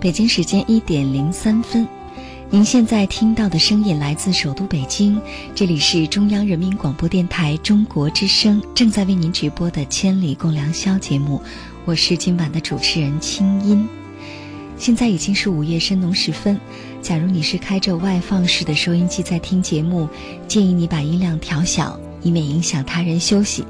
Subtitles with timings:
[0.00, 1.86] 北京时间一点零三分，
[2.48, 5.20] 您现在听到的声音来自首都北京，
[5.54, 11.42] 这里是中央人民广播电台中国之声正在为您直播的《千里共良宵》节目，
[11.84, 13.86] 我是今晚的主持人清音。
[14.78, 16.58] 现在已经是午夜深浓时分，
[17.02, 20.08] 假如你是开着外放式的收音机在听节目，
[20.48, 23.62] 建议你把音量调小，以免影响他人休息。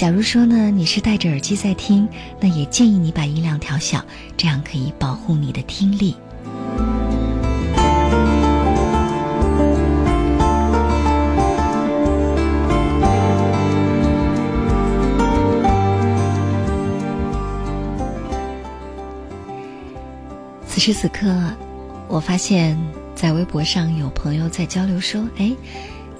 [0.00, 2.08] 假如说呢，你是戴着耳机在听，
[2.40, 4.02] 那也建议你把音量调小，
[4.34, 6.16] 这样可以保护你的听力。
[20.66, 21.30] 此时此刻，
[22.08, 22.74] 我发现，
[23.14, 25.54] 在微博上有朋友在交流说：“哎。”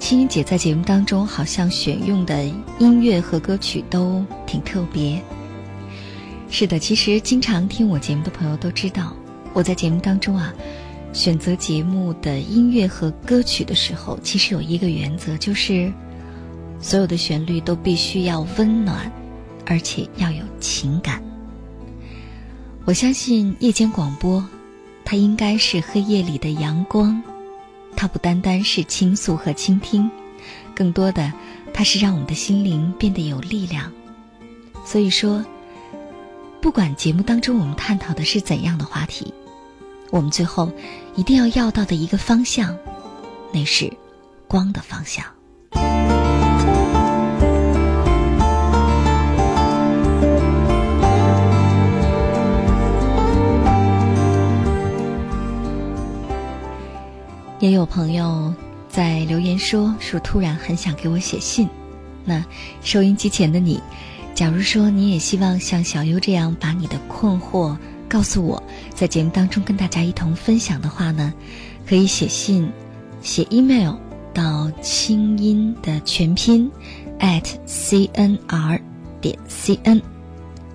[0.01, 2.43] 青音姐在节目当中好像选用的
[2.79, 5.21] 音乐和歌曲都挺特别。
[6.49, 9.15] 是的，其实经常听我节目的朋友都知道，
[9.53, 10.51] 我在节目当中啊，
[11.13, 15.93] 选择节目的音乐和歌曲的时候，其实有一个原则，就是
[16.79, 19.09] 所有的旋律都必须要温暖，
[19.67, 21.23] 而且要有情感。
[22.85, 24.43] 我相信夜间广播，
[25.05, 27.21] 它应该是黑夜里的阳光。
[28.01, 30.09] 它不单单是倾诉和倾听，
[30.73, 31.31] 更多的，
[31.71, 33.91] 它是让我们的心灵变得有力量。
[34.83, 35.45] 所以说，
[36.59, 39.31] 不管节目当中我们探讨的是怎样的话题，
[40.09, 40.71] 我们最后
[41.15, 42.75] 一定要要到的一个方向，
[43.53, 43.93] 那是
[44.47, 45.23] 光的方向。
[57.71, 58.53] 也有朋友
[58.89, 61.69] 在留言说说突然很想给我写信，
[62.25, 62.43] 那
[62.83, 63.81] 收音机前的你，
[64.35, 67.77] 假如说你也希望像小优这样把你的困惑
[68.09, 68.61] 告诉我，
[68.93, 71.33] 在节目当中跟大家一同分享的话呢，
[71.87, 72.69] 可以写信，
[73.21, 73.95] 写 email
[74.33, 76.69] 到清音的全拼
[77.19, 78.81] at c n r
[79.21, 80.01] 点 c n，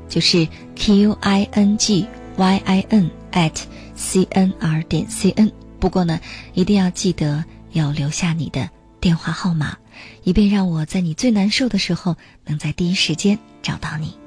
[0.09, 2.07] 就是 q i n g
[2.39, 3.53] y i n at
[3.95, 5.53] c n r 点 c n。
[5.87, 6.19] 不过呢，
[6.53, 9.77] 一定要记得要留下你的电话号码，
[10.25, 14.19] 以便让我在你最难受的时候，能在第一时间找到你。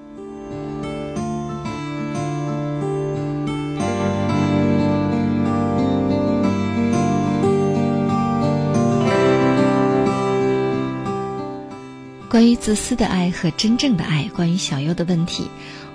[12.29, 15.49] 关于自私的爱和真正的爱，关于小优的问题，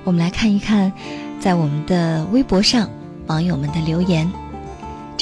[0.04, 0.92] 我们来看一看，
[1.40, 2.90] 在我们的微博上
[3.28, 4.30] 网友们的留言。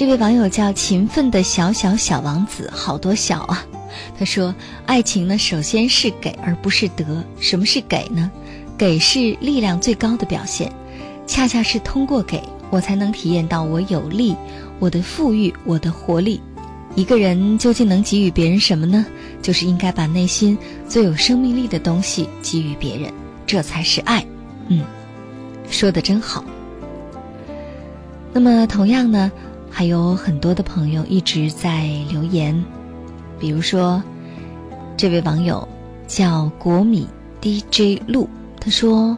[0.03, 3.65] 这位网友叫勤奋的小小小王子，好多小啊。
[4.19, 4.53] 他说
[4.85, 7.25] ：“爱情呢，首先是给，而不是得。
[7.39, 8.29] 什么是给呢？
[8.77, 10.73] 给是力量最高的表现，
[11.25, 14.35] 恰恰是通过给我才能体验到我有力，
[14.81, 16.41] 我的富裕，我的活力。
[16.97, 19.07] 一个人究竟能给予别人什么呢？
[19.41, 20.59] 就是应该把内心
[20.89, 23.13] 最有生命力的东西给予别人，
[23.47, 24.27] 这才是爱。
[24.67, 24.83] 嗯，
[25.71, 26.45] 说的真好。
[28.33, 29.31] 那么同样呢？”
[29.75, 32.63] 还有很多的朋友一直在留言，
[33.41, 34.03] 比如说，
[34.99, 35.67] 这位网友
[36.07, 37.09] 叫国米
[37.41, 38.29] DJ 路，
[38.61, 39.17] 他说：“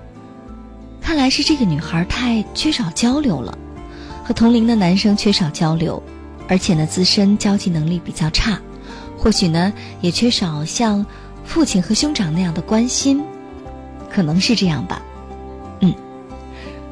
[1.02, 3.58] 看来是这个女孩太缺少交流了，
[4.22, 6.00] 和同龄的男生缺少交流，
[6.48, 8.56] 而且呢，自身交际能力比较差，
[9.18, 11.04] 或许呢，也缺少像
[11.44, 13.20] 父亲和兄长那样的关心，
[14.08, 15.02] 可能是这样吧。”
[15.82, 15.92] 嗯，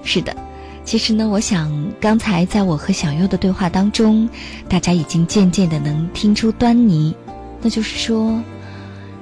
[0.03, 0.37] 是的。
[0.85, 4.29] 其实呢，我想刚才在我和小优的对话当中，
[4.69, 7.15] 大家已经渐渐的能听出端倪，
[7.63, 8.39] 那就是说，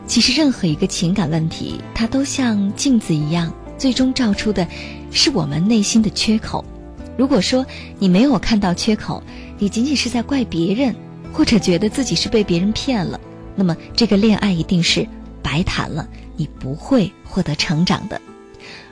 [0.07, 4.67] 其实任何一个情感问题，它都像镜子一样，最终照出的
[5.11, 6.65] 是我们内心的缺口。
[7.17, 7.65] 如果说
[7.99, 9.23] 你没有看到缺口，
[9.59, 10.95] 你仅仅是在怪别人，
[11.31, 13.21] 或者觉得自己是被别人骗了，
[13.55, 15.07] 那么这个恋爱一定是
[15.43, 18.19] 白谈了，你不会获得成长的。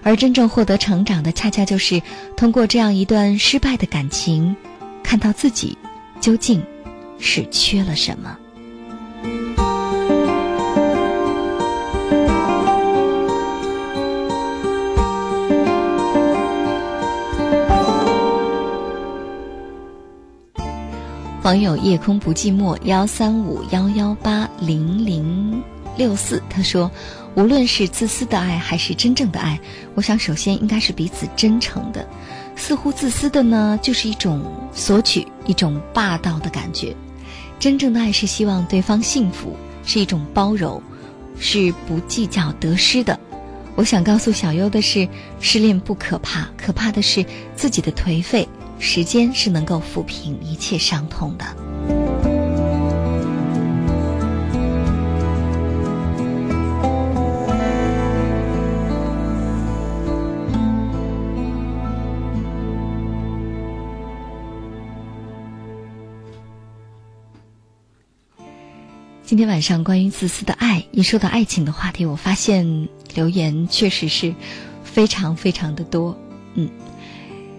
[0.02, 2.00] 而真正获得成长的，恰恰就是
[2.36, 4.56] 通过这样一段失败的感情，
[5.02, 5.76] 看到自己
[6.20, 6.62] 究竟
[7.18, 8.36] 是缺了什么。
[21.44, 25.62] 网友夜空不寂寞幺三五幺幺八零零
[25.98, 26.90] 六四他说，
[27.34, 29.60] 无论是自私的爱还是真正的爱，
[29.94, 32.08] 我想首先应该是彼此真诚的。
[32.56, 34.42] 似乎自私的呢，就是一种
[34.72, 36.94] 索取，一种霸道的感觉；
[37.58, 39.54] 真正的爱是希望对方幸福，
[39.84, 40.80] 是一种包容，
[41.38, 43.18] 是不计较得失的。
[43.74, 45.08] 我想告诉小优的是，
[45.40, 47.24] 失恋不可怕，可怕的是
[47.54, 48.48] 自己的颓废。
[48.80, 51.44] 时间是能够抚平一切伤痛的。
[69.28, 74.34] 今天晚上关于自私的爱，一说到爱情的话题，我发现留言确实是
[74.82, 76.16] 非常非常的多，
[76.54, 76.66] 嗯。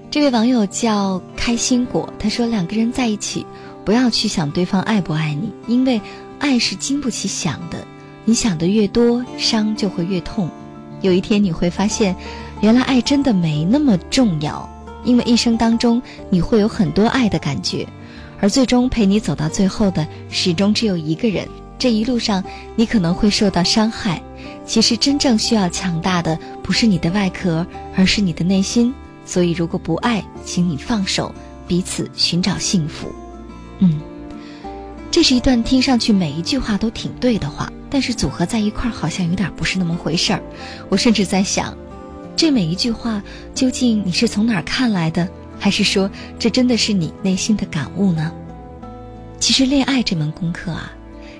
[0.09, 3.45] 这位网友叫开心果，他说：“两个人在一起，
[3.85, 6.01] 不要去想对方爱不爱你，因为
[6.39, 7.85] 爱是经不起想的。
[8.25, 10.49] 你想的越多，伤就会越痛。
[11.01, 12.15] 有一天你会发现，
[12.61, 14.67] 原来爱真的没那么重要。
[15.05, 16.01] 因为一生当中
[16.31, 17.87] 你会有很多爱的感觉，
[18.41, 21.47] 而最终陪你走到最后的，始终只有一个人。
[21.77, 22.43] 这一路上
[22.75, 24.21] 你可能会受到伤害，
[24.65, 27.65] 其实真正需要强大的不是你的外壳，
[27.95, 28.93] 而是你的内心。”
[29.25, 31.31] 所以，如果不爱，请你放手，
[31.67, 33.13] 彼此寻找幸福。
[33.77, 34.01] 嗯，
[35.11, 40.41] 这是一段听上去每一句话都挺对的话，但是组合在一块儿好像有点不是那么回事儿。
[40.89, 41.77] 我甚至在想，
[42.35, 43.21] 这每一句话
[43.53, 45.29] 究竟你是从哪儿看来的，
[45.59, 46.09] 还是说
[46.39, 48.31] 这真的是你内心的感悟呢？
[49.39, 50.91] 其实，恋爱这门功课啊，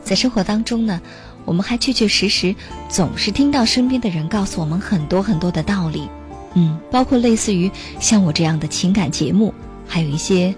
[0.03, 1.01] 在生活当中呢，
[1.45, 2.53] 我们还确确实实
[2.87, 6.09] 总是听到身边的人告诉我们很多很多的道理。
[6.55, 7.69] 嗯，包括类似于
[7.99, 9.53] 像我这样的情感节目，
[9.87, 10.53] 还有一些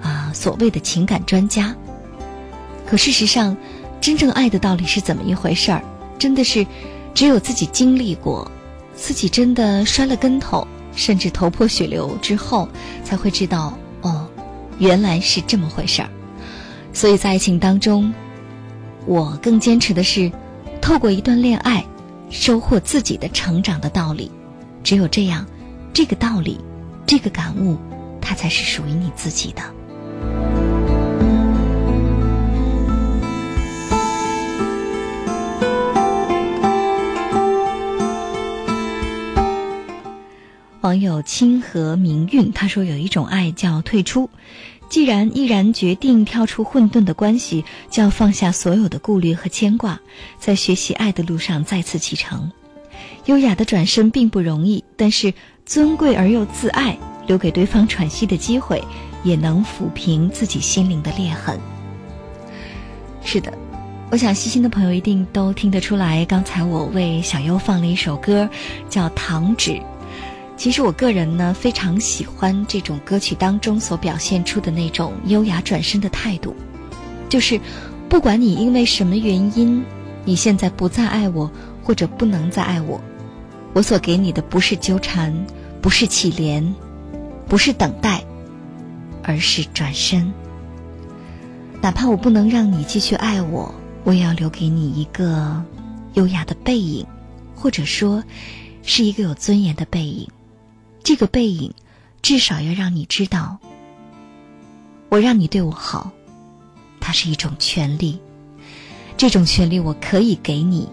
[0.00, 1.74] 啊所谓的情感专家。
[2.86, 3.56] 可事实上，
[4.00, 5.82] 真正爱的道理是怎么一回事儿？
[6.18, 6.66] 真的是
[7.12, 8.50] 只有自己经历过，
[8.94, 12.68] 自己真的摔了跟头，甚至头破血流之后，
[13.02, 14.28] 才会知道哦，
[14.78, 16.08] 原来是这么回事儿。
[16.92, 18.12] 所以在爱情当中，
[19.06, 20.30] 我更坚持的是
[20.80, 21.84] 透过一段恋爱，
[22.30, 24.30] 收获自己的成长的道理。
[24.82, 25.46] 只有这样，
[25.92, 26.58] 这个道理，
[27.06, 27.76] 这个感悟，
[28.20, 29.62] 它才是属于你自己的。
[40.84, 44.28] 网友清河明韵他说：“有一种爱叫退出，
[44.90, 49.98] 既然毅然决定跳出混沌的关系，就要放下所有的顾虑和牵挂，
[50.38, 52.52] 在学习爱的路上再次启程。”
[53.24, 55.32] 优雅的转身并不容易，但是
[55.64, 58.84] 尊贵而又自爱，留给对方喘息的机会，
[59.22, 61.58] 也能抚平自己心灵的裂痕。
[63.24, 63.50] 是的，
[64.10, 68.46] 我想细心的朋友一定都听得出来，刚才我为小优放了一首歌，
[68.90, 69.70] 叫《糖纸》。
[70.56, 76.54] 其实我个人呢，非常喜欢这种歌曲当中所表现出的那种优雅转身的态度，
[77.28, 77.60] 就是
[78.08, 79.84] 不管你因为什么原因，
[80.24, 81.50] 你现在不再爱我，
[81.82, 83.00] 或者不能再爱我。
[83.72, 85.34] 我所给你的不是纠缠，
[85.82, 86.64] 不是乞怜，
[87.48, 88.24] 不是等待，
[89.24, 90.32] 而是转身。
[91.82, 95.60] 哪怕我不能让你继续爱我，我也要留给你一个
[96.14, 97.04] 优雅的背影，
[97.56, 98.22] 或者说，
[98.84, 100.28] 是一个有尊严的背影。
[101.04, 101.72] 这个背影，
[102.22, 103.58] 至少要让你知道，
[105.10, 106.10] 我让你对我好，
[106.98, 108.18] 它是一种权利。
[109.16, 110.88] 这种权利我可以给你，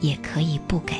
[0.00, 0.94] 也可以不给。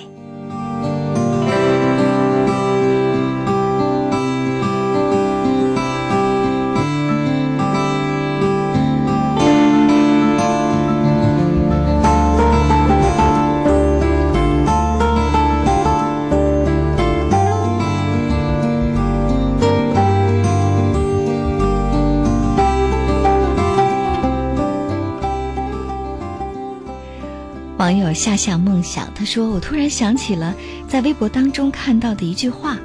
[28.15, 30.55] 夏夏梦想他说：“我突然想起了
[30.89, 32.79] 在微博当中看到的一句话，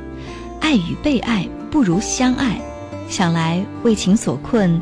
[0.59, 2.59] 爱与被爱不如相爱。
[3.07, 4.81] 想来为情所困，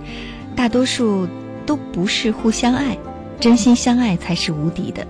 [0.55, 1.27] 大多数
[1.65, 2.97] 都不是互相爱，
[3.39, 5.05] 真心相爱才是无敌的。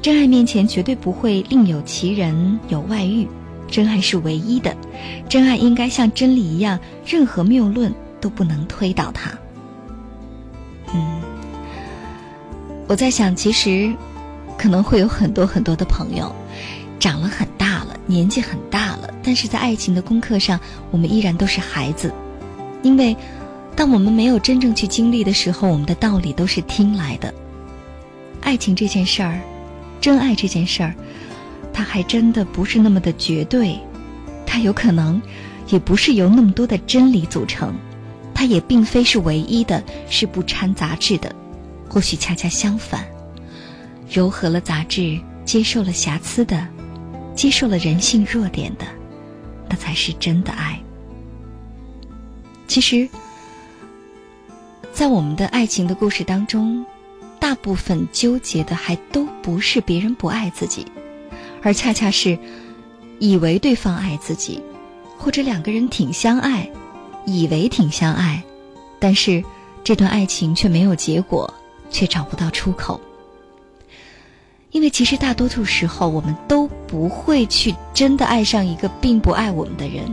[0.00, 3.26] 真爱面前绝对不会另有其人，有外遇。
[3.70, 4.74] 真爱是唯一的，
[5.28, 9.30] 真爱应该像真理一样，任何谬论都不能推倒它。
[10.94, 11.20] 嗯，
[12.88, 13.92] 我在想，其实
[14.58, 16.34] 可能会有很多很多的朋友，
[16.98, 20.58] 长了很大了，年纪很大了，但是在爱情的功课上，
[20.90, 22.12] 我们依然都是孩子，
[22.82, 23.16] 因为
[23.76, 27.32] 当我们没有真正去经历的时候，我们的道理都是听来的。
[28.42, 29.40] 爱情这件事儿，
[30.00, 30.92] 真爱这件事儿。
[31.72, 33.78] 它还真的不是那么的绝对，
[34.44, 35.22] 它有可能
[35.68, 37.72] 也不是由那么多的真理组成，
[38.34, 41.32] 它也并非是唯一的，是不掺杂质的。
[41.88, 43.04] 或许恰恰相反，
[44.10, 46.66] 柔和了杂质，接受了瑕疵的，
[47.34, 48.86] 接受了人性弱点的，
[49.68, 50.80] 那才是真的爱。
[52.66, 53.08] 其实，
[54.92, 56.84] 在我们的爱情的故事当中，
[57.38, 60.86] 大部分纠结的还都不是别人不爱自己。
[61.62, 62.38] 而恰恰是，
[63.18, 64.62] 以为对方爱自己，
[65.16, 66.70] 或者两个人挺相爱，
[67.26, 68.42] 以为挺相爱，
[68.98, 69.42] 但是
[69.84, 71.52] 这段爱情却没有结果，
[71.90, 73.00] 却找不到出口。
[74.70, 80.04] 因为其实大多数时候，我们都不会去真的爱上一个并不爱我们的人，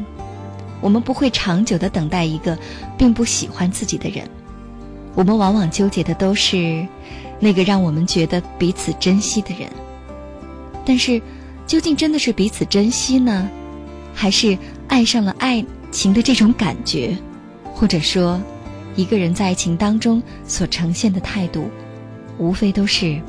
[0.81, 2.57] 我们不会长久的等待一个
[2.97, 4.27] 并不喜欢自己的人，
[5.13, 6.87] 我们往往纠结的都是
[7.39, 9.69] 那个让我们觉得彼此珍惜的人，
[10.85, 11.21] 但是。
[11.67, 13.49] 究竟真的是彼此珍惜呢，
[14.13, 14.55] 还是
[14.87, 17.17] 爱上了爱情的这种感觉，
[17.73, 18.39] 或者说，
[18.95, 21.67] 一个人在爱情当中所呈现的态度，
[22.37, 23.19] 无非都是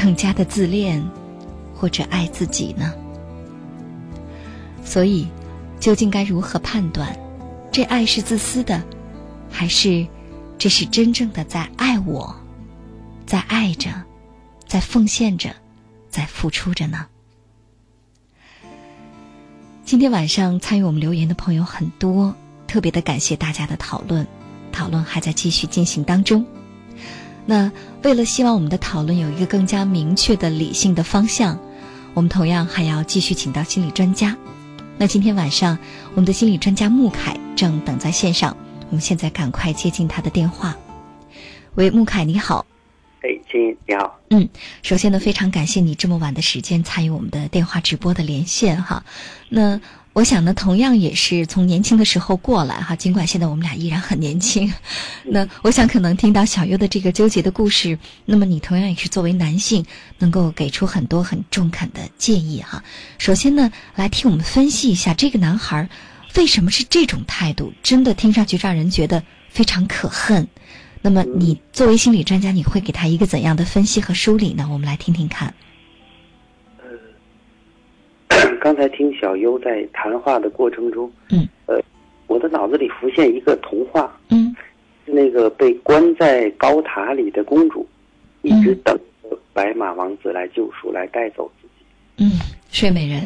[0.00, 1.02] 更加的自恋，
[1.74, 2.92] 或者爱自己呢？
[4.84, 5.26] 所以，
[5.80, 7.18] 究竟该如何判断，
[7.72, 8.82] 这爱是自私的，
[9.50, 10.06] 还是
[10.58, 12.36] 这是真正的在爱我，
[13.24, 13.90] 在爱着，
[14.66, 15.50] 在奉献着，
[16.08, 17.06] 在付出着呢？
[19.84, 22.34] 今天晚上参与我们留言的朋友很多，
[22.66, 24.26] 特别的感谢大家的讨论，
[24.72, 26.44] 讨论还在继续进行当中。
[27.48, 27.70] 那
[28.06, 31.58] 为了希望我们的讨论有一个更加明确的理性的方向，
[32.14, 34.36] 我们同样还要继续请到心理专家。
[34.96, 35.76] 那今天晚上
[36.12, 38.56] 我们的心理专家穆凯正等在线上，
[38.90, 40.76] 我们现在赶快接进他的电话。
[41.74, 42.64] 喂，穆凯，你好。
[43.22, 44.20] 哎，亲，你好。
[44.30, 44.48] 嗯，
[44.84, 49.02] 首先呢，非常感谢你这么晚的时间参与我们的电话直播的连线哈。
[49.48, 49.80] 那
[50.16, 54.72] 我想呢，同样也是从年轻的时候过来哈，尽管现在我们俩依然很年轻。
[55.22, 59.84] 那我想可能听到小优的这个纠结的故事，那么你同样也是作为男性，
[60.16, 62.82] 能够给出很多很中肯的建议哈。
[63.18, 65.86] 首先呢，来替我们分析一下这个男孩
[66.36, 70.48] 为什么是这种态度，真的听上去让人觉得非常可恨。
[71.02, 74.66] 那么，你作为心理专家，你会给他一个怎样的分析和梳理呢？
[74.72, 75.52] 我们来听听看。
[78.66, 81.80] 刚才听小优在谈话的过程中，嗯，呃，
[82.26, 84.52] 我的脑子里浮现一个童话，嗯，
[85.04, 87.86] 那个被关在高塔里的公主，
[88.42, 92.24] 一直等着白马王子来救赎，来带走自己。
[92.24, 93.20] 嗯，睡美人，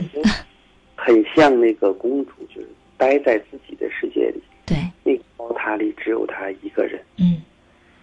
[0.94, 2.68] 很像那个公主，就是
[2.98, 4.42] 待在自己的世界里。
[4.66, 7.00] 对，那个高塔里只有她一个人。
[7.16, 7.40] 嗯。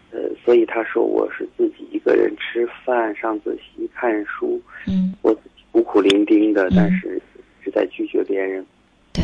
[0.10, 5.32] 呃，所以她说我是自己一个人吃饭、上自习、看书，嗯，我
[5.78, 7.22] 孤苦伶仃的，但是
[7.64, 8.66] 是在拒绝别人。
[9.14, 9.24] 对，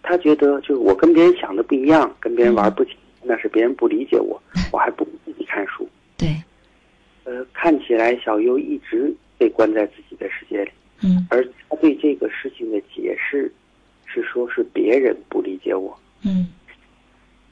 [0.00, 2.92] 他觉得就是我跟别人想的不一样，跟别人玩不起，
[3.24, 4.40] 那是别人不理解我，
[4.70, 5.88] 我还不如自己看书。
[6.16, 6.28] 对，
[7.24, 10.70] 呃，看起来小优一直被关在自己的世界里，
[11.02, 13.52] 嗯，而他对这个事情的解释
[14.04, 16.46] 是说是别人不理解我，嗯，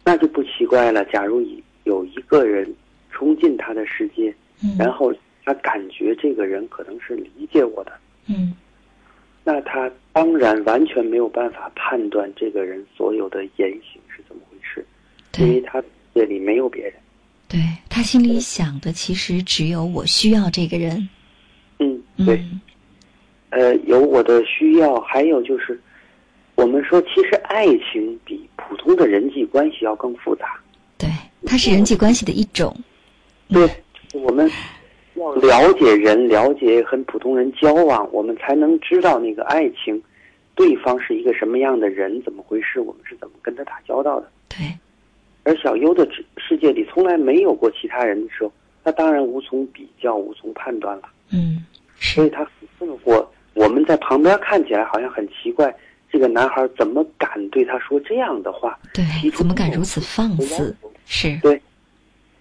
[0.04, 1.04] 那就不奇怪了。
[1.06, 2.72] 假如以有一个人
[3.10, 4.32] 冲进他的世界，
[4.78, 5.12] 然后
[5.44, 7.92] 他感觉这个人可能是理解我的，
[8.26, 8.54] 嗯，
[9.44, 14.84] 那他当然完全没有办法判断这个人所有的言行是怎么回事，
[15.38, 15.82] 因为他
[16.14, 16.94] 这里没有别人，
[17.48, 17.60] 对
[17.90, 21.08] 他心里想的其实只有我需要这个人，
[21.78, 22.42] 嗯，对，
[23.50, 25.78] 呃，有我的需要，还有就是
[26.54, 30.58] 我们说，其实爱情比普通的人际关系要更复杂。
[30.96, 31.08] 对，
[31.44, 32.74] 它是人际关系的一种。
[33.48, 33.68] 对，
[34.14, 34.50] 我们
[35.16, 40.02] 要了解人，了解和普通人交往，我们才能知道那个爱情，
[40.54, 44.28] 对方是一个什么样的人，怎么回事，我们是怎么跟他打交道的。
[44.48, 44.58] 对。
[45.44, 48.52] 而小优的世界里从来没有过其他人的时候，
[48.82, 51.02] 那当然无从比较，无从判断了。
[51.30, 51.64] 嗯。
[51.98, 53.24] 所以他很困惑。
[53.54, 55.72] 我们在旁边看起来好像很奇怪，
[56.10, 58.76] 这个男孩怎么敢对他说这样的话？
[58.92, 60.74] 对提，出怎么敢如此放肆？
[61.06, 61.60] 是，对，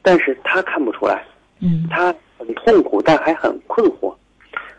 [0.01, 1.23] 但是他看不出来，
[1.59, 2.13] 嗯他
[2.45, 4.13] 很痛苦，但还很困惑，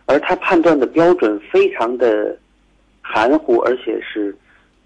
[0.06, 2.38] 而他判断的标准非常的
[3.00, 4.36] 含糊，而且是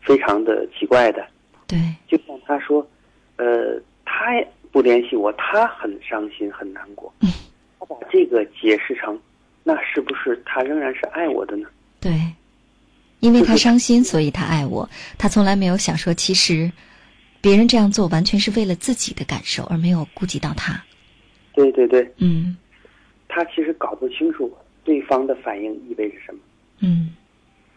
[0.01, 1.27] 非常的奇怪的。
[1.67, 2.87] 对，就像他说，
[3.37, 4.27] 呃，他
[4.71, 7.13] 不联系我，他很伤心很难过。
[7.21, 7.29] 嗯
[7.81, 9.17] 他把这个解释成，
[9.63, 11.69] 那是不是他仍然是爱我的呢？
[12.01, 12.13] 对，
[13.21, 14.89] 因为他伤心，所以他爱我。
[15.17, 16.71] 他从来没有想说，其实
[17.41, 20.83] 别人这样做完全是为了自己的感受，而没有顾及到他。
[21.55, 22.57] 对对对，嗯
[23.29, 24.51] 他其实搞不清楚
[24.83, 26.41] 对方的反应意味着什么，
[26.81, 27.15] 嗯。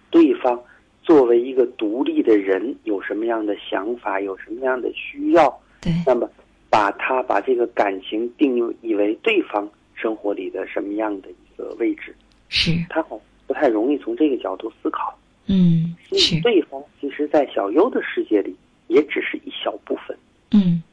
[0.10, 0.62] 对方
[1.04, 6.30] 作为一个独立的人有什么样的想法，有什么样的需要，对，那么
[6.70, 12.14] 把他把这个感情定义为对方生活里的什么样的一个位置，
[12.50, 15.18] 是，他好不太容易从这个角度思考。
[15.48, 18.56] 嗯是，对方其实，在小优的世界里，
[18.88, 20.16] 也只是一小部分，
[20.52, 20.84] 嗯。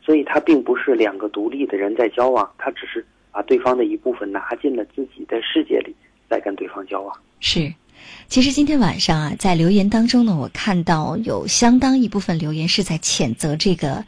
[0.00, 5.94] 所以他并不是两个独立的人在交往，他只是把对方的一部分拿进了自己的世界里，
[6.30, 7.12] 再跟对方交往。
[7.40, 7.74] 是。
[8.28, 14.04] 其实今天晚上啊，在留言当中呢，我看到有相当一部分留言是在谴责这个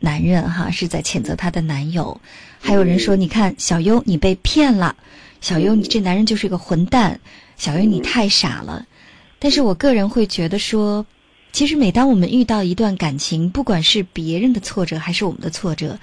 [0.00, 2.20] 男人哈，是在谴责他的男友。
[2.58, 4.96] 还有人说，你看小优你被骗了，
[5.40, 7.20] 小优你这男人就是个混蛋，
[7.56, 8.84] 小优你太傻了。
[9.38, 11.06] 但是我个人会觉得说，
[11.52, 15.98] 其实每当我们遇到一段感情，不管是别人的挫折还是我们的挫折，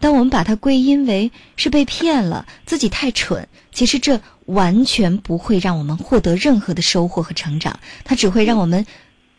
[0.00, 8.86] 当我们把它归因为是被骗了，自己太蠢，其实这完全不会让我们获得任何的收获和成长，它只会让我们，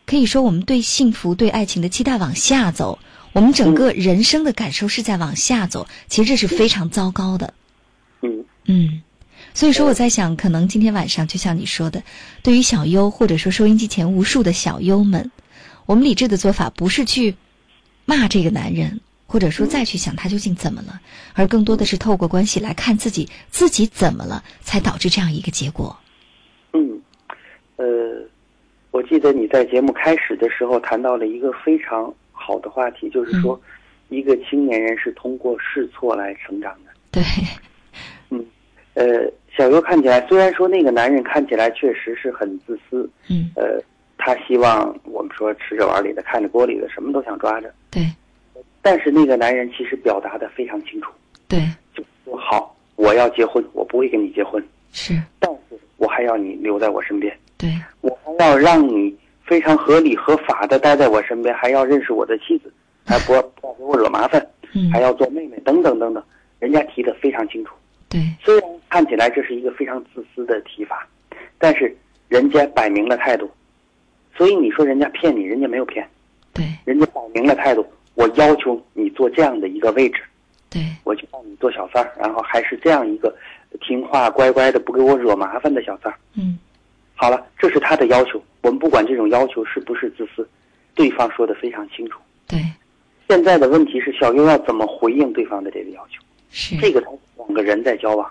[0.05, 2.99] 可以说我们对幸福、对爱情的期待往下走，
[3.33, 7.53] 我们整个人生的感受是在往下走，其实这是非常糟糕的。
[8.21, 8.45] 嗯。
[8.65, 9.01] 嗯，
[9.55, 12.03] 所以说我在想，可能今天晚上就像你说的，
[12.43, 15.31] 对于小优或者说收音机前无数的小优们，
[15.87, 17.35] 我们理智的做法不是去
[18.05, 20.99] 骂这个男人，或者说再去想他究竟怎么了，
[21.33, 25.97] 而更多的是透过关系来看自己自己怎么了，才导致这样一个结果。
[26.73, 27.01] 嗯，
[27.77, 27.85] 呃，
[28.91, 33.57] 我记得你在节目开始的时候谈到了一个非常好的话题，就是说，
[34.09, 36.91] 一个青年人是通过试错来成长的。
[37.09, 37.23] 对，
[38.31, 38.45] 嗯，
[38.95, 43.81] 呃，小优看起来虽然说那个男人看起来确实是很自私，嗯，呃，
[44.17, 47.73] 他希望我们说吃着碗里的看着锅里的，什么都想抓着。
[47.89, 48.05] 对，
[48.81, 51.11] 但是那个男人其实表达的非常清楚，
[51.47, 51.59] 对，
[51.93, 57.69] 就说好，我要结婚，我不会跟你结婚，是，但是我还要你留在我身边，对，
[58.01, 59.15] 我还要让你
[59.45, 62.73] 非常合理合法的待在我身边，还要认识我的妻子，
[63.05, 66.23] 还不要 不要给我惹麻烦，嗯，还要做妹妹，等等等等，
[66.59, 67.73] 人家提的非常清楚。
[68.09, 71.07] 对，虽然看起来这是一个非常自私的提法，
[71.57, 71.95] 但是
[72.27, 73.49] 人家摆明了态度，
[74.35, 76.05] 所以你说人家骗你，人家没有骗，
[76.53, 80.21] 对，人家摆明了态度，我要求你做这样的一个位置，
[80.69, 83.33] 对，我就让你做小三儿，然后还是这样一个
[83.79, 86.17] 听话乖乖的，不给我惹麻烦的小三儿。
[86.35, 86.59] 嗯，
[87.15, 90.47] 好了，这是他的要求，我们不管这种要求是不是自私，
[90.93, 92.19] 对方说的非常清楚。
[92.47, 92.59] 对，
[93.29, 96.21] 现在的问题是小优要怎么回应对方的这个要求，
[96.51, 98.29] 是，这个才是两个人在交往。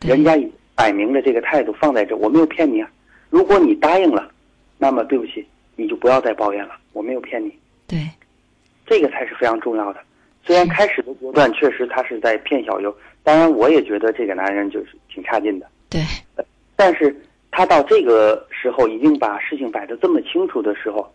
[0.00, 2.90] 对人家已摆明了这个态度放在这，我没有骗你啊。
[3.28, 4.30] 如果你答应了，
[4.76, 7.54] 那么对不起，你就不要再抱怨了，我没有骗你，
[7.86, 7.98] 对，
[8.90, 10.00] 这个才是非常重要的。
[10.44, 16.02] 虽然开始的阶段确实他是在骗小优，当然我也觉得这个男人就是挺差劲的，对，
[16.74, 17.14] 但是
[17.52, 21.08] 他到这个时候已经把事情摆得这么清楚的时候，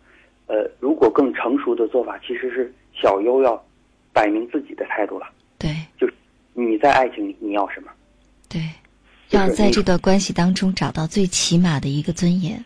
[0.48, 3.62] 呃，如果更成熟的做法其实是小优要
[4.14, 5.28] 摆明自己的态度了，
[5.60, 6.14] 对，就是
[6.54, 7.92] 你在爱情里你要什么。
[8.48, 8.62] 对，
[9.32, 12.64] 要在这段关系当中找到最起码的一个尊严。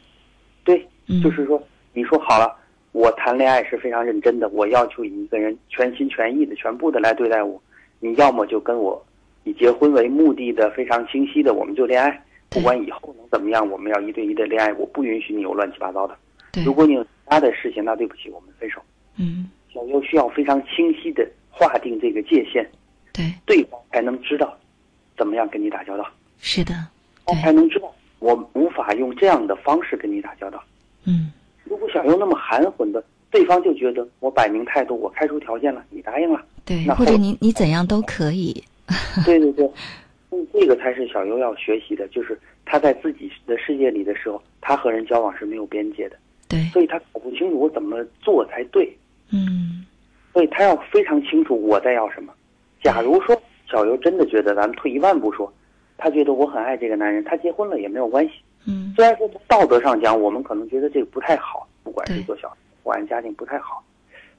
[0.64, 1.60] 对，嗯，就是说，
[1.94, 2.56] 你说好了，
[2.92, 7.62] 我谈恋爱是非常认真的，我要求一个人全心全意的、全部的来对待我。
[8.00, 9.04] 你要么就跟我
[9.44, 16.18] 以结婚为目的的非常清晰的，我们就恋爱，不管以后能怎么样，我们要一对一的恋爱，我不允许你有乱七八糟的。
[16.66, 18.82] 如果你有其他的事情，那对不起，我们分手。
[19.18, 22.68] 嗯，小优需要非常清晰的划定这个界限，
[23.14, 24.58] 对，对方才能知道
[25.18, 26.74] 怎么样跟你打交道，是的，
[27.26, 30.64] 他才能知道我无法用这样的方式跟你打交道。
[31.06, 31.32] 嗯，
[31.70, 33.02] 如果小优那么含混的，
[33.32, 38.64] 对方就觉得我摆明态度，我开出条件了，你答应了，对，那或者你你怎样都可以。
[39.24, 39.70] 对对对，
[40.32, 48.92] 嗯，这个才是小优要学习的，就是他在自己的世界里的时候，他和人交往是没有边界的，对，所以他搞不清楚我怎么做才对，
[49.32, 49.86] 嗯，
[50.34, 52.34] 所以他要非常清楚我在要什么。
[52.82, 55.54] 假如说小优真的觉得，咱们退一万步说，
[55.98, 58.32] 他觉得我很爱这个男人，他结婚了也没有关系，
[58.70, 63.84] 嗯虽然说从道德上讲，我们可能觉得这个不太好，不管是做小破案家庭不太好。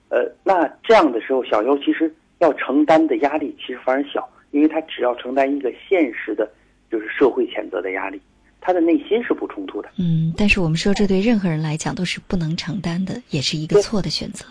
[0.08, 6.50] 呃，那这样的时候，小优其实要承担的压力其实反而小，因为他只要承担一个现实的，
[6.90, 8.20] 就是社会谴责的压力，
[8.60, 9.88] 他的内心是不冲突的。
[9.98, 14.44] 嗯，但是我们说这对任何人来讲都是不能承担的，也是一个错的选择。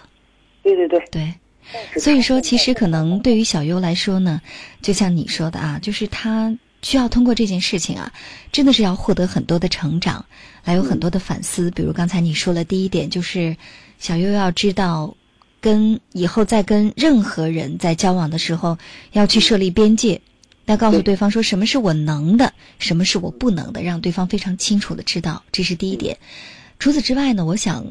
[0.64, 4.42] 对对对，对，所以说，其实可能对于小优来说呢，
[4.82, 8.12] 就像你说的啊，就是他需要通过这件事情啊，
[8.52, 10.26] 真的是要获得很多的成长，
[10.64, 11.70] 来有很多的反思。
[11.72, 13.56] 比如刚才你说了第一点，就是
[14.00, 15.16] 小优要知道，
[15.60, 18.78] 跟以后再跟任何人在交往的时候，
[19.12, 20.22] 要去设立边界，
[20.66, 26.18] 要告诉对对方说什么是我能的，什么是我不能的，让对方非常清楚的知道，这是第一点。
[26.80, 27.86] 除此之外呢，我想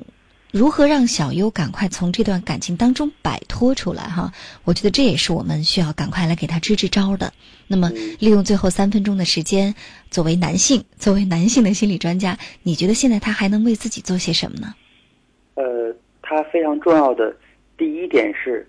[0.51, 4.33] 如何让小优赶快从这段感情当中摆脱出来哈？
[4.65, 7.33] 我觉得这也是我们需要赶快来给他支支招的。
[7.67, 9.75] 那么，利用最后三分钟的时间，
[10.11, 14.75] 作为男性，作为男性的心理专家，你觉得现在他还能为自己做些什么呢？
[15.55, 17.37] 呃，他非常重要的
[17.77, 18.67] 第一点是，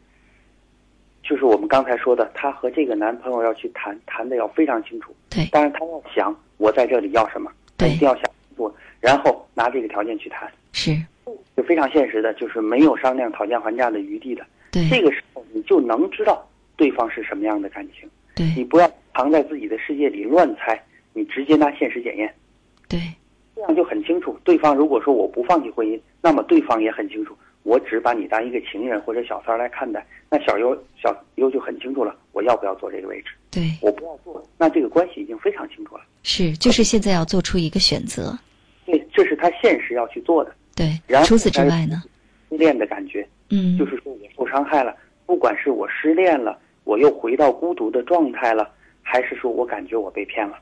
[1.24, 5.16] 就是我们刚才说的，他和这个男朋友要去谈，谈的要非常清楚。
[5.30, 10.92] 对但是，他要想我在这里要什么，对一定要想清楚，然后拿这个条件去谈，是，
[11.56, 14.46] 就非常现实的，就是没有商量、讨价还价的余地的。
[14.72, 20.80] 对，这个时候你就能知道对方是什么样的感情，对你，不要藏在自己的世界里乱猜，
[21.14, 22.34] 你直接拿现实检验，
[22.88, 23.00] 对，
[23.56, 24.38] 这样就很清楚。
[24.44, 36.04] 对方如果说我不放弃婚姻，那么对方也很清楚，我只把你当一个情人或者小三来看待，那小优小优就很清楚了，我要不要坐这个位置，对，我不要坐，那这个关系已经非常清楚了。
[36.22, 38.38] 是，就是现在要做出一个选择。
[38.86, 40.54] 对，这是他现实要去做的。
[40.80, 42.02] 对然，后除此之外呢？
[42.50, 50.58] 失恋的感觉，嗯，就是说我受伤害了，不管是我失恋了，我又回到孤独的状态了，还是说我感觉我被骗了，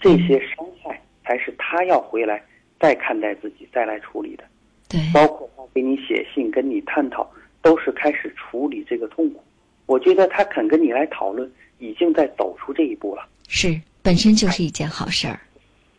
[0.00, 2.42] 这些伤害才是他要回来
[2.80, 4.42] 再看待自己，再来处理的。
[4.88, 7.30] 对，包括他给你写信、跟你探讨，
[7.62, 9.40] 都是开始处理这个痛苦。
[9.86, 13.24] 我觉得他肯跟你来讨论，已经在走出这一步了。
[13.46, 15.38] 是，本身就是一件好事儿。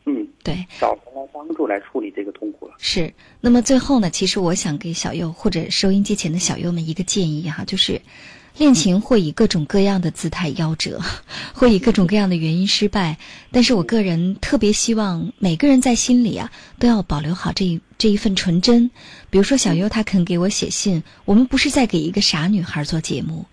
[0.07, 2.73] 嗯，对，找人来帮助来处理这个痛苦了。
[2.79, 8.01] 是，那么最后呢，其实我想给小优或者收音机前的小优们一个建议哈，就是，
[8.57, 11.01] 恋情会以各种各样的姿态夭折，
[11.53, 13.17] 会以各种各样的原因失败，
[13.51, 18.89] 但是我个人特别希望每个人在心里啊都要保留好这一这一份纯真。
[19.29, 23.45] 比如说小优他肯给我写信，我们不是在给一个傻女孩做节目。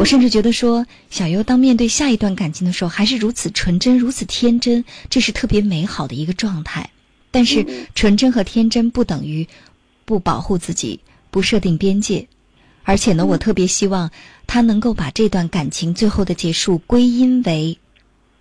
[0.00, 6.88] 我甚至觉得说，小优当面对下一段感情的时候，还是如此纯真、如此天真，这是特别美好的一个状态。
[7.30, 9.46] 但是嗯，纯真和天真不等于
[10.06, 12.26] 不保护自己、不设定边界。
[12.82, 14.10] 而且呢，我特别希望
[14.46, 17.78] 他能够把这段感情最后的结束归因为，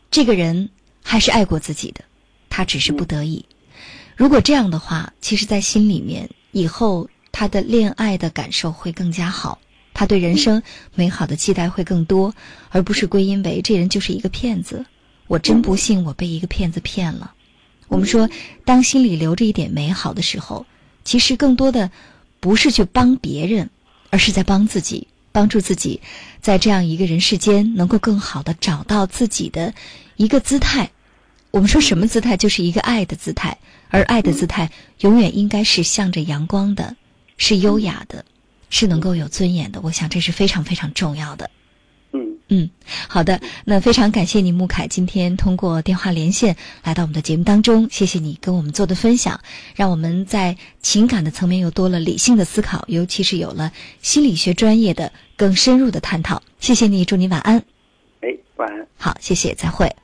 [0.10, 0.70] 这个人
[1.04, 2.06] 还是爱过自己的，
[2.50, 3.44] 他只是不得已。
[4.16, 9.60] 如果这样的话，其实，在心里面，以后他的恋爱的感受会更加好，
[10.00, 10.64] 他对人生
[10.96, 12.34] 美好的期待会更多，
[12.70, 14.86] 而不是归因为这人就是一个骗子。
[15.28, 17.34] 我真不信我被一个骗子骗了。
[17.90, 18.30] 我们说，
[18.64, 20.66] 当心里留着一点美好的时候，
[21.04, 21.92] 其实更多的
[22.40, 23.70] 不是去帮别人，
[24.10, 26.00] 而是在帮自己，帮助自己
[26.40, 29.74] 在这样一个人世间能够更好的找到自己的
[30.16, 30.90] 一个姿态。
[31.52, 33.58] 我们说什么姿态，就是一个爱的姿态，
[33.90, 36.96] 而爱的姿态永远应该是向着阳光的，
[37.36, 38.24] 是优雅的，
[38.70, 39.82] 是能够有尊严的。
[39.82, 41.50] 我想这是非常非常重要的。
[42.12, 42.70] 嗯，嗯，
[43.08, 49.40] 好的，那非常感谢你，穆凯，今天通过电话连线来到我们的节目当中，谢谢你跟我们做的分享，
[49.76, 56.42] 让我们在情感的层面又多了理性的思考，尤其是有了心理学专业的更深入的探讨。
[56.60, 57.64] 谢谢你，祝你晚安。
[58.22, 58.88] 哎，晚安。
[58.98, 59.96] 好，谢谢，再会。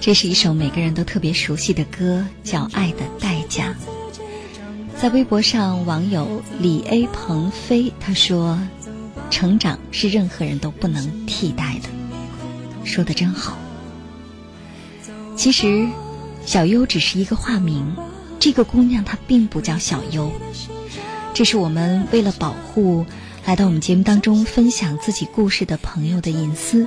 [0.00, 3.74] 这是一首每个人都特别熟悉的歌，叫《爱的代价》。
[5.00, 8.58] 在微博上，网友李 A 鹏飞他说
[9.30, 11.88] ：“成长是任何人都不能替代的。”
[12.84, 13.58] 说的真好。
[15.36, 15.86] 其实，
[16.44, 17.94] 小优只是一个化名，
[18.38, 20.30] 这个姑娘她并不叫小优。
[21.32, 23.06] 这是我们为了保护
[23.46, 26.86] 来到我们节目当中分享自己故事的朋友的隐私。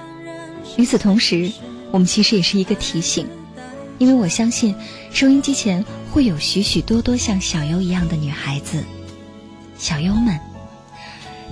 [0.77, 1.51] 与此同时，
[1.91, 3.27] 我们其实也是一个提醒，
[3.99, 4.75] 因为我相信
[5.11, 8.83] 收音机前会有许许多多像小优一样的女孩子，
[9.77, 10.39] 小优们，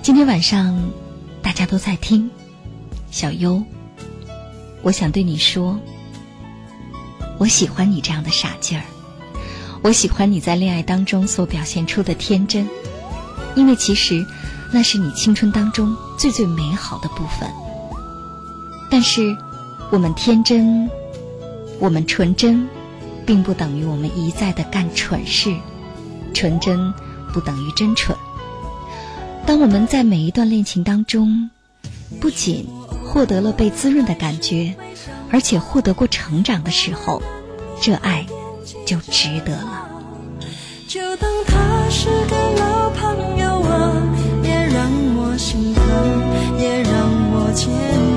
[0.02, 0.76] 今天晚上
[1.40, 2.28] 大家都在听，
[3.10, 3.62] 小优。
[4.82, 5.78] 我想对你说，
[7.38, 8.84] 我喜欢你这样的傻劲儿，
[9.80, 12.68] 我喜欢你在恋爱当中所表现出的天真，
[13.54, 14.26] 因为其实
[14.72, 17.48] 那是你青春当中最最美好的部分。
[18.92, 19.34] 但是，
[19.90, 20.90] 我们天真，
[21.78, 22.68] 我们纯真，
[23.24, 25.56] 并不等于我们一再的干蠢事，
[26.34, 26.92] 纯真
[27.32, 28.14] 不等于真蠢。
[29.46, 31.48] 当我们在每一段恋情当中，
[32.20, 32.68] 不仅
[33.02, 34.74] 获得了被滋润的感觉，
[35.30, 37.22] 而且获得过成长的时候，
[37.80, 38.26] 这爱
[38.84, 39.88] 就值得了。
[40.86, 44.02] 就当他是个老朋友啊，
[44.44, 44.84] 也让
[45.16, 45.82] 我心疼，
[46.60, 46.92] 也让
[47.32, 48.11] 我牵挂。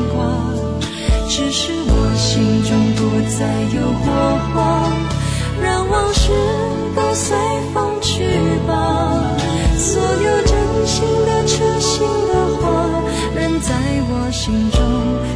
[1.38, 3.43] 只是我心中不再
[3.76, 4.06] 有火
[4.54, 4.88] 花，
[5.62, 6.32] 让往事
[6.95, 7.36] 都随
[7.74, 8.24] 风去
[8.65, 8.71] 吧。
[9.78, 10.56] 所有真
[10.88, 12.63] 心的、痴心的话，
[13.36, 13.76] 仍在
[14.08, 14.80] 我心中。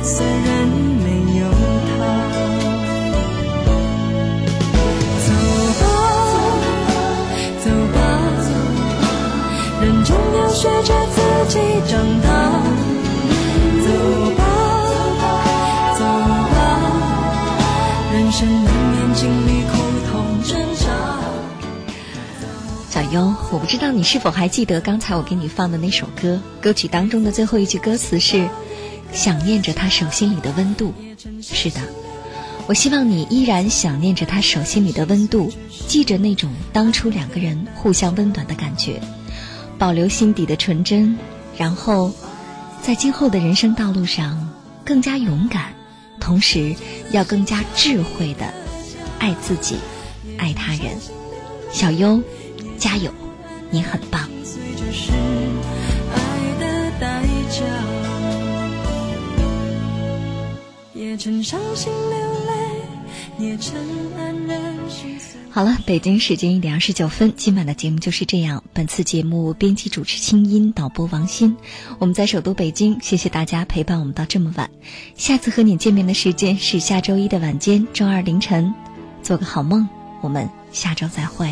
[0.01, 0.47] 虽然
[1.03, 1.05] 没
[1.37, 1.43] 有
[1.91, 1.99] 他，
[5.25, 5.27] 走
[5.81, 5.83] 吧，
[7.61, 7.99] 走吧，
[9.81, 11.59] 人终要学着自己
[11.91, 12.18] 长大。
[23.51, 28.47] 我不知道你是否还记得刚才我给你放的那首歌，歌曲当中的最后一句歌词是
[29.11, 30.93] “想念着他手心里的温度”。
[31.41, 31.81] 是的，
[32.67, 35.51] 我希望你依然想念着他手心里的温度，
[35.87, 39.01] 记着那种当初两个人互相温暖的感觉，
[39.79, 41.17] 保留心底的纯真，
[41.57, 42.13] 然后
[42.83, 44.47] 在今后的人生道路上
[44.85, 45.73] 更加勇敢，
[46.19, 46.75] 同时
[47.09, 48.53] 要更加智慧的
[49.17, 49.75] 爱自己，
[50.37, 50.95] 爱他人。
[51.71, 52.21] 小优，
[52.77, 53.11] 加油，
[53.71, 54.27] 你很棒。
[65.51, 68.63] 好了，北京时间一点二十九分，今晚的节目就是这样。
[68.71, 71.55] 本次节目编辑主持清音，导播王鑫。
[71.97, 74.69] 我们在首都北京，谢谢大家陪伴我们到这么晚。
[75.15, 78.73] 下次和你见面的时间是下周一的晚间，周二凌晨。
[79.21, 79.87] 做个好梦，
[80.21, 81.51] 我们下周再会。